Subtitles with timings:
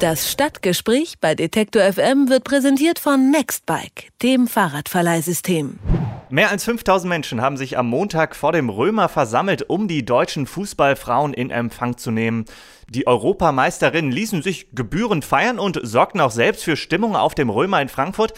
[0.00, 5.78] Das Stadtgespräch bei Detektor FM wird präsentiert von Nextbike, dem Fahrradverleihsystem.
[6.30, 10.46] Mehr als 5000 Menschen haben sich am Montag vor dem Römer versammelt, um die deutschen
[10.46, 12.46] Fußballfrauen in Empfang zu nehmen.
[12.88, 17.82] Die Europameisterinnen ließen sich gebührend feiern und sorgten auch selbst für Stimmung auf dem Römer
[17.82, 18.32] in Frankfurt.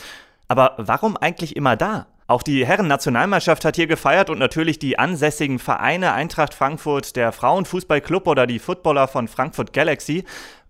[0.48, 2.08] Aber warum eigentlich immer da?
[2.26, 8.26] Auch die Herren-Nationalmannschaft hat hier gefeiert und natürlich die ansässigen Vereine Eintracht Frankfurt, der Frauenfußballclub
[8.26, 10.24] oder die Footballer von Frankfurt Galaxy.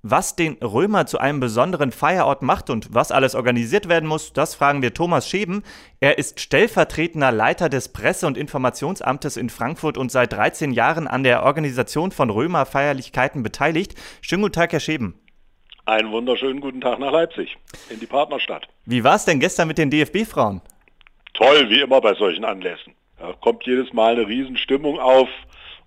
[0.04, 4.56] Was den Römer zu einem besonderen Feierort macht und was alles organisiert werden muss, das
[4.56, 5.62] fragen wir Thomas Scheben.
[6.00, 11.22] Er ist stellvertretender Leiter des Presse- und Informationsamtes in Frankfurt und seit 13 Jahren an
[11.22, 13.94] der Organisation von Römerfeierlichkeiten beteiligt.
[14.22, 15.20] Schönen guten Tag, Herr Scheben.
[15.86, 17.56] Einen wunderschönen guten Tag nach Leipzig,
[17.88, 18.66] in die Partnerstadt.
[18.84, 20.62] Wie war es denn gestern mit den DFB-Frauen?
[21.34, 22.96] Toll, wie immer bei solchen Anlässen.
[23.20, 25.28] Da kommt jedes Mal eine Riesenstimmung auf.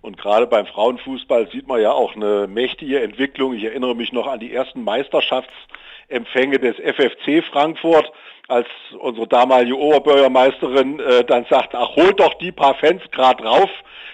[0.06, 3.54] Und gerade beim Frauenfußball sieht man ja auch eine mächtige Entwicklung.
[3.54, 8.12] Ich erinnere mich noch an die ersten Meisterschaftsempfänge des FFC Frankfurt,
[8.46, 8.68] als
[9.00, 13.68] unsere damalige Oberbürgermeisterin äh, dann sagte, ach holt doch die paar Fans gerade drauf.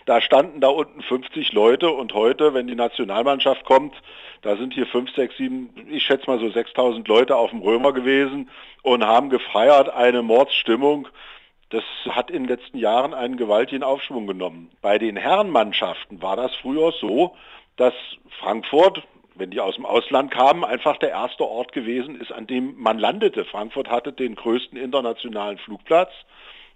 [0.06, 3.94] Da standen da unten 50 Leute und heute, wenn die Nationalmannschaft kommt,
[4.40, 7.92] da sind hier 5, 6, 7, ich schätze mal so 6000 Leute auf dem Römer
[7.92, 8.48] gewesen
[8.80, 11.08] und haben gefeiert, eine Mordsstimmung.
[11.72, 14.70] Das hat in den letzten Jahren einen gewaltigen Aufschwung genommen.
[14.82, 17.34] Bei den Herrenmannschaften war das früher so,
[17.76, 17.94] dass
[18.40, 19.02] Frankfurt,
[19.36, 22.98] wenn die aus dem Ausland kamen, einfach der erste Ort gewesen ist, an dem man
[22.98, 23.46] landete.
[23.46, 26.10] Frankfurt hatte den größten internationalen Flugplatz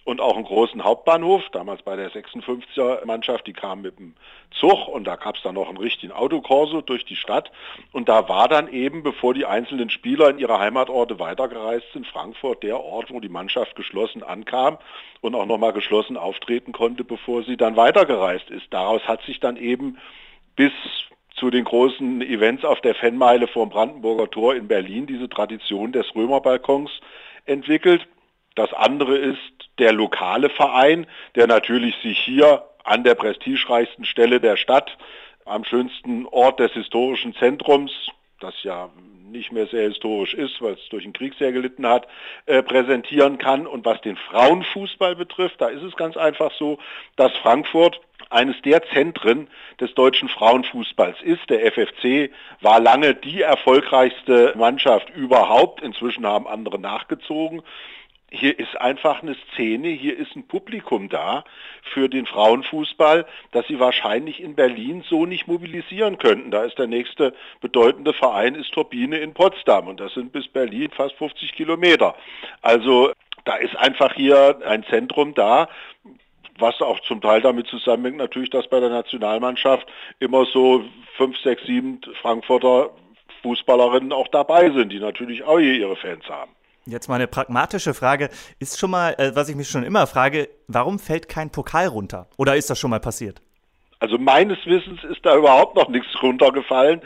[0.07, 4.15] und auch einen großen Hauptbahnhof, damals bei der 56er Mannschaft, die kam mit dem
[4.53, 7.51] Zug und da gab es dann noch einen richtigen Autokorso durch die Stadt
[7.91, 12.63] und da war dann eben, bevor die einzelnen Spieler in ihre Heimatorte weitergereist sind, Frankfurt
[12.63, 14.79] der Ort, wo die Mannschaft geschlossen ankam
[15.23, 18.67] und auch nochmal geschlossen auftreten konnte, bevor sie dann weitergereist ist.
[18.71, 19.99] Daraus hat sich dann eben
[20.55, 20.73] bis
[21.35, 25.91] zu den großen Events auf der Fanmeile vor dem Brandenburger Tor in Berlin diese Tradition
[25.91, 26.93] des Römerbalkons
[27.45, 28.07] entwickelt.
[28.57, 29.39] Das andere ist
[29.79, 34.97] der lokale Verein, der natürlich sich hier an der prestigereichsten Stelle der Stadt,
[35.45, 37.93] am schönsten Ort des historischen Zentrums,
[38.41, 38.91] das ja
[39.31, 42.07] nicht mehr sehr historisch ist, weil es durch den Krieg sehr gelitten hat,
[42.47, 43.67] äh, präsentieren kann.
[43.67, 46.79] Und was den Frauenfußball betrifft, da ist es ganz einfach so,
[47.17, 48.01] dass Frankfurt
[48.31, 49.49] eines der Zentren
[49.81, 51.49] des deutschen Frauenfußballs ist.
[51.51, 55.83] Der FFC war lange die erfolgreichste Mannschaft überhaupt.
[55.83, 57.63] Inzwischen haben andere nachgezogen
[58.31, 61.45] hier ist einfach eine Szene, hier ist ein Publikum da
[61.83, 66.51] für den Frauenfußball, das sie wahrscheinlich in Berlin so nicht mobilisieren könnten.
[66.51, 70.91] Da ist der nächste bedeutende Verein ist Turbine in Potsdam und das sind bis Berlin
[70.91, 72.17] fast 50 Kilometer.
[72.63, 73.13] Also
[73.45, 75.69] da ist einfach hier ein Zentrum da,
[76.59, 79.87] was auch zum Teil damit zusammenhängt, natürlich, dass bei der Nationalmannschaft
[80.19, 80.85] immer so
[81.17, 82.91] fünf, sechs, sieben Frankfurter
[83.43, 86.56] Fußballerinnen auch dabei sind, die natürlich auch hier ihre Fans haben.
[86.89, 88.31] Jetzt mal eine pragmatische Frage.
[88.61, 92.29] Ist schon mal, äh, was ich mich schon immer frage, warum fällt kein Pokal runter?
[92.37, 93.43] Oder ist das schon mal passiert?
[93.99, 97.01] Also meines Wissens ist da überhaupt noch nichts runtergefallen,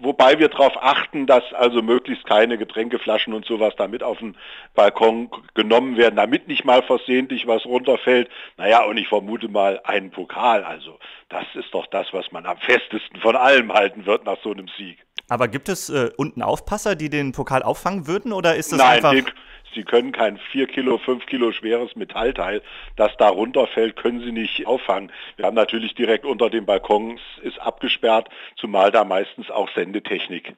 [0.00, 4.36] wobei wir darauf achten, dass also möglichst keine Getränkeflaschen und sowas damit auf den
[4.74, 8.30] Balkon genommen werden, damit nicht mal versehentlich was runterfällt.
[8.56, 10.64] Naja, und ich vermute mal einen Pokal.
[10.64, 10.98] Also
[11.28, 14.68] das ist doch das, was man am festesten von allem halten wird nach so einem
[14.78, 15.04] Sieg.
[15.28, 18.96] Aber gibt es äh, unten Aufpasser, die den Pokal auffangen würden oder ist das Nein,
[18.96, 19.12] einfach...
[19.12, 19.26] Den,
[19.74, 22.62] Sie können kein 4 Kilo, 5 Kilo schweres Metallteil,
[22.96, 25.10] das da runterfällt, können Sie nicht auffangen.
[25.36, 30.54] Wir haben natürlich direkt unter dem Balkon, ist abgesperrt, zumal da meistens auch Sendetechnik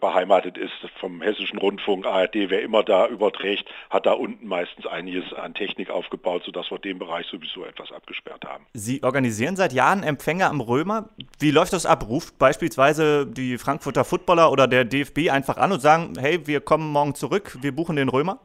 [0.00, 5.32] beheimatet ist vom Hessischen Rundfunk, ARD, wer immer da überträgt, hat da unten meistens einiges
[5.32, 8.66] an Technik aufgebaut, sodass wir den Bereich sowieso etwas abgesperrt haben.
[8.74, 11.08] Sie organisieren seit Jahren Empfänger am Römer.
[11.38, 12.06] Wie läuft das ab?
[12.06, 16.92] Ruft beispielsweise die Frankfurter Footballer oder der DFB einfach an und sagen, hey, wir kommen
[16.92, 18.40] morgen zurück, wir buchen den Römer?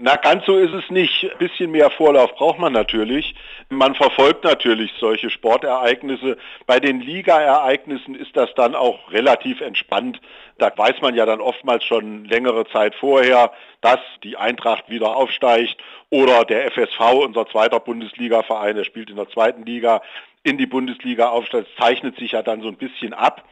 [0.00, 1.24] Na, ganz so ist es nicht.
[1.24, 3.34] Ein bisschen mehr Vorlauf braucht man natürlich.
[3.68, 6.38] Man verfolgt natürlich solche Sportereignisse.
[6.66, 10.20] Bei den Ligaereignissen ist das dann auch relativ entspannt.
[10.58, 13.50] Da weiß man ja dann oftmals schon längere Zeit vorher,
[13.80, 15.76] dass die Eintracht wieder aufsteigt
[16.10, 20.00] oder der FSV, unser zweiter Bundesligaverein, der spielt in der zweiten Liga,
[20.44, 23.42] in die Bundesliga aufsteigt, zeichnet sich ja dann so ein bisschen ab.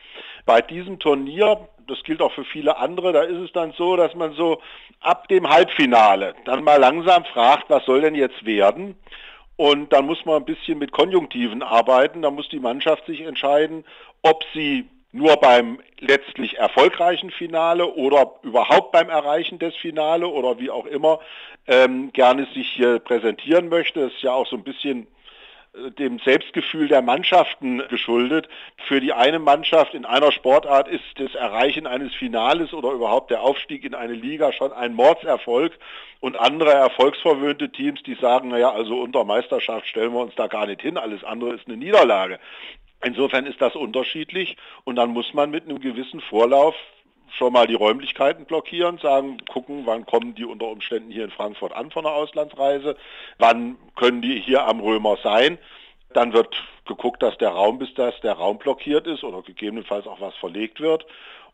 [0.46, 4.14] Bei diesem Turnier das gilt auch für viele andere, da ist es dann so, dass
[4.14, 4.60] man so
[5.00, 8.96] ab dem Halbfinale dann mal langsam fragt, was soll denn jetzt werden?
[9.56, 12.22] Und dann muss man ein bisschen mit Konjunktiven arbeiten.
[12.22, 13.84] Da muss die Mannschaft sich entscheiden,
[14.22, 20.68] ob sie nur beim letztlich erfolgreichen Finale oder überhaupt beim Erreichen des Finale oder wie
[20.68, 21.20] auch immer
[21.66, 24.00] ähm, gerne sich hier präsentieren möchte.
[24.00, 25.06] Das ist ja auch so ein bisschen
[25.98, 28.48] dem Selbstgefühl der Mannschaften geschuldet.
[28.86, 33.42] Für die eine Mannschaft in einer Sportart ist das Erreichen eines Finales oder überhaupt der
[33.42, 35.72] Aufstieg in eine Liga schon ein Mordserfolg
[36.20, 40.66] und andere erfolgsverwöhnte Teams, die sagen, naja, also unter Meisterschaft stellen wir uns da gar
[40.66, 42.38] nicht hin, alles andere ist eine Niederlage.
[43.04, 46.74] Insofern ist das unterschiedlich und dann muss man mit einem gewissen Vorlauf
[47.30, 51.72] schon mal die Räumlichkeiten blockieren, sagen, gucken, wann kommen die unter Umständen hier in Frankfurt
[51.72, 52.96] an von der Auslandsreise,
[53.38, 55.58] wann können die hier am Römer sein.
[56.12, 56.54] Dann wird
[56.86, 60.80] geguckt, dass der Raum, bis das der Raum blockiert ist oder gegebenenfalls auch was verlegt
[60.80, 61.06] wird.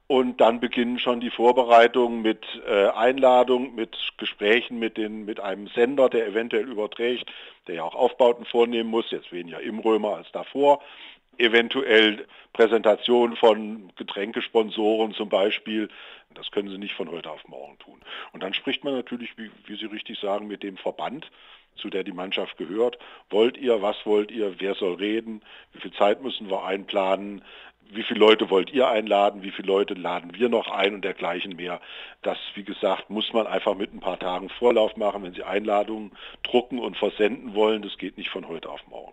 [0.06, 5.68] Und dann beginnen schon die Vorbereitungen mit äh, Einladung, mit Gesprächen mit, den, mit einem
[5.68, 7.30] Sender, der eventuell überträgt,
[7.66, 10.82] der ja auch Aufbauten vornehmen muss, jetzt weniger im Römer als davor
[11.38, 15.88] eventuell Präsentation von Getränkesponsoren zum Beispiel.
[16.34, 18.00] Das können Sie nicht von heute auf morgen tun.
[18.32, 21.30] Und dann spricht man natürlich, wie, wie Sie richtig sagen, mit dem Verband,
[21.76, 22.98] zu der die Mannschaft gehört.
[23.30, 25.42] Wollt ihr, was wollt ihr, wer soll reden,
[25.72, 27.42] wie viel Zeit müssen wir einplanen,
[27.94, 31.56] wie viele Leute wollt ihr einladen, wie viele Leute laden wir noch ein und dergleichen
[31.56, 31.80] mehr.
[32.22, 36.12] Das, wie gesagt, muss man einfach mit ein paar Tagen Vorlauf machen, wenn Sie Einladungen
[36.42, 37.82] drucken und versenden wollen.
[37.82, 39.12] Das geht nicht von heute auf morgen.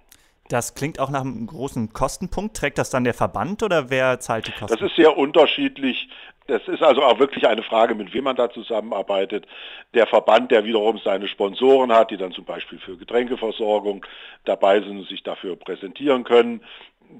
[0.49, 2.57] Das klingt auch nach einem großen Kostenpunkt.
[2.57, 4.75] Trägt das dann der Verband oder wer zahlt die Kosten?
[4.75, 6.09] Das ist sehr unterschiedlich.
[6.47, 9.45] Das ist also auch wirklich eine Frage, mit wem man da zusammenarbeitet.
[9.93, 14.03] Der Verband, der wiederum seine Sponsoren hat, die dann zum Beispiel für Getränkeversorgung
[14.45, 16.61] dabei sind und sich dafür präsentieren können,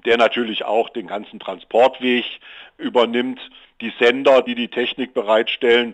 [0.06, 2.26] der natürlich auch den ganzen Transportweg
[2.80, 3.40] übernimmt,
[3.82, 5.94] die Sender, die die Technik bereitstellen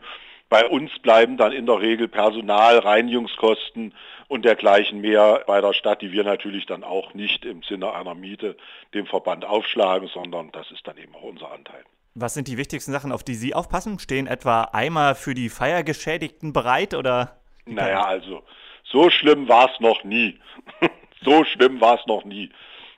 [0.49, 3.93] bei uns bleiben dann in der Regel Personal, Reinigungskosten
[4.27, 8.15] und dergleichen mehr bei der Stadt, die wir natürlich dann auch nicht im Sinne einer
[8.15, 8.55] Miete
[8.93, 11.83] dem Verband aufschlagen, sondern das ist dann eben auch unser Anteil.
[12.13, 13.99] Was sind die wichtigsten Sachen, auf die Sie aufpassen?
[13.99, 17.41] Stehen etwa Eimer für die Feiergeschädigten bereit oder?
[17.65, 18.43] Naja, also
[18.83, 20.39] so schlimm war es noch nie.
[21.23, 22.51] so schlimm war es noch nie.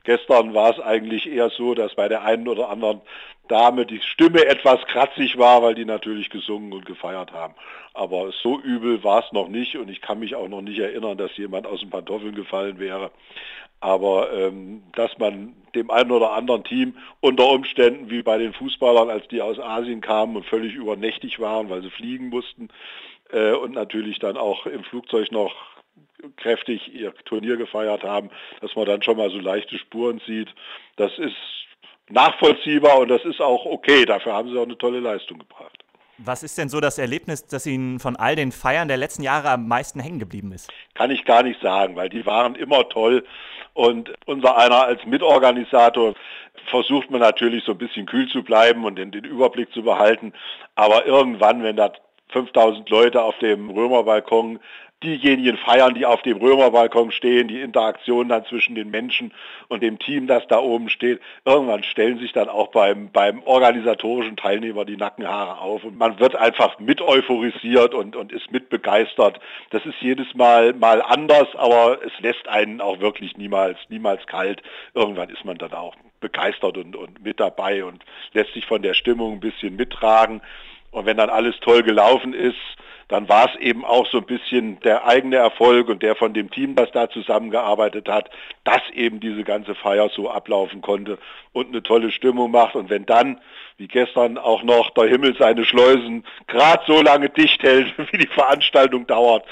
[0.04, 3.02] Gestern war es eigentlich eher so, dass bei der einen oder anderen
[3.48, 7.56] Dame die Stimme etwas kratzig war, weil die natürlich gesungen und gefeiert haben.
[7.94, 11.18] Aber so übel war es noch nicht und ich kann mich auch noch nicht erinnern,
[11.18, 13.12] dass jemand aus den Pantoffeln gefallen wäre.
[13.80, 19.10] Aber ähm, dass man dem einen oder anderen Team unter Umständen, wie bei den Fußballern,
[19.10, 22.70] als die aus Asien kamen und völlig übernächtig waren, weil sie fliegen mussten
[23.32, 25.56] äh, und natürlich dann auch im Flugzeug noch
[26.36, 28.30] kräftig ihr Turnier gefeiert haben,
[28.62, 30.50] dass man dann schon mal so leichte Spuren sieht.
[30.96, 31.36] Das ist
[32.10, 34.06] nachvollziehbar und das ist auch okay.
[34.06, 35.84] Dafür haben sie auch eine tolle Leistung gebracht.
[36.20, 39.52] Was ist denn so das Erlebnis, das Ihnen von all den Feiern der letzten Jahre
[39.52, 40.72] am meisten hängen geblieben ist?
[40.96, 43.24] Kann ich gar nicht sagen, weil die waren immer toll.
[43.76, 46.16] Und unser einer als Mitorganisator
[46.72, 50.34] versucht man natürlich so ein bisschen kühl zu bleiben und den, den Überblick zu behalten.
[50.74, 51.92] Aber irgendwann, wenn da
[52.30, 54.60] 5000 Leute auf dem Römerbalkon
[55.04, 59.32] diejenigen feiern, die auf dem Römerbalkon stehen, die Interaktion dann zwischen den Menschen
[59.68, 61.22] und dem Team, das da oben steht.
[61.46, 66.36] Irgendwann stellen sich dann auch beim, beim organisatorischen Teilnehmer die Nackenhaare auf und man wird
[66.36, 69.40] einfach mit euphorisiert und, und ist mit begeistert.
[69.70, 74.64] Das ist jedes Mal mal anders, aber es lässt einen auch wirklich niemals, niemals kalt.
[74.96, 78.04] Irgendwann ist man dann auch begeistert und, und mit dabei und
[78.34, 80.42] lässt sich von der Stimmung ein bisschen mittragen.
[80.90, 82.58] Und wenn dann alles toll gelaufen ist,
[83.08, 86.52] dann war es eben auch so ein bisschen der eigene Erfolg und der von dem
[86.52, 88.30] Team, das da zusammengearbeitet hat,
[88.66, 91.18] dass eben diese ganze Feier so ablaufen konnte
[91.54, 92.76] und eine tolle Stimmung macht.
[92.76, 93.40] Und wenn dann,
[93.78, 98.28] wie gestern auch noch, der Himmel seine Schleusen gerade so lange dicht hält, wie die
[98.28, 99.46] Veranstaltung dauert,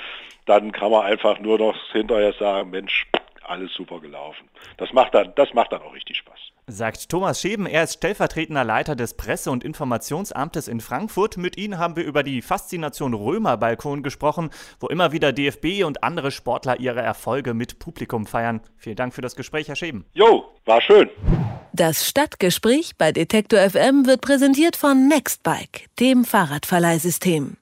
[0.46, 3.08] dann kann man einfach nur noch hinterher sagen, Mensch,
[3.46, 4.50] alles super gelaufen.
[4.78, 6.40] Das macht dann, das macht dann auch richtig Spaß.
[6.68, 11.38] Sagt Thomas Scheben, er ist stellvertretender Leiter des Presse- und Informationsamtes in Frankfurt.
[11.38, 14.50] Mit Ihnen haben wir über die Faszination Römerbalkon gesprochen,
[14.80, 18.62] wo immer wieder DFB und andere Sportler ihre Erfolge mit Publikum feiern.
[18.78, 20.06] Vielen Dank für das Gespräch, Herr Scheben.
[20.14, 21.10] Jo, war schön.
[21.74, 27.58] Das Stadtgespräch bei Detektor FM wird präsentiert von Nextbike, dem Fahrradverleihsystem.